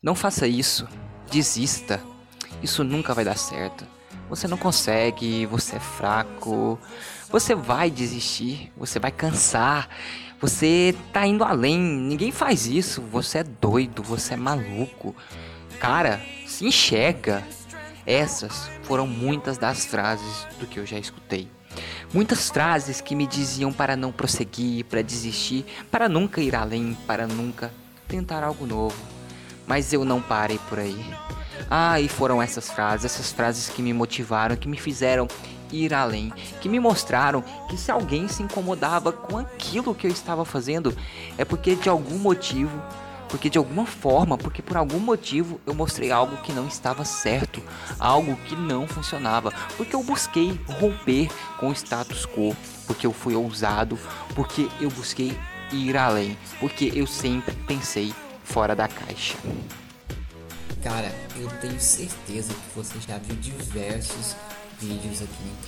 [0.00, 0.86] Não faça isso.
[1.28, 2.00] Desista.
[2.62, 3.84] Isso nunca vai dar certo.
[4.30, 6.78] Você não consegue, você é fraco.
[7.30, 9.88] Você vai desistir, você vai cansar.
[10.40, 11.80] Você tá indo além.
[11.80, 13.02] Ninguém faz isso.
[13.10, 15.16] Você é doido, você é maluco.
[15.80, 17.42] Cara, se enxerga.
[18.06, 21.48] Essas foram muitas das frases do que eu já escutei.
[22.14, 27.26] Muitas frases que me diziam para não prosseguir, para desistir, para nunca ir além, para
[27.26, 27.72] nunca
[28.06, 29.17] tentar algo novo.
[29.68, 30.98] Mas eu não parei por aí.
[31.70, 35.28] Ah, e foram essas frases, essas frases que me motivaram, que me fizeram
[35.70, 40.44] ir além, que me mostraram que se alguém se incomodava com aquilo que eu estava
[40.44, 40.96] fazendo,
[41.36, 42.82] é porque de algum motivo
[43.28, 47.62] porque de alguma forma, porque por algum motivo eu mostrei algo que não estava certo,
[47.98, 53.34] algo que não funcionava, porque eu busquei romper com o status quo, porque eu fui
[53.34, 53.98] ousado,
[54.34, 55.38] porque eu busquei
[55.70, 58.14] ir além, porque eu sempre pensei
[58.48, 59.36] fora da caixa.
[60.82, 64.34] Cara, eu tenho certeza que você já viu diversos
[64.80, 65.62] vídeos aqui na